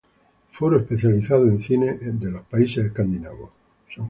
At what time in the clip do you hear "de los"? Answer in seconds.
1.99-2.41